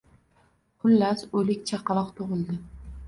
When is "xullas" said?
0.85-1.23